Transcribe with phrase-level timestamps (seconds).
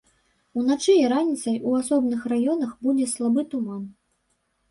[0.59, 3.83] Уначы і раніцай у асобных раёнах будзе слабы туман.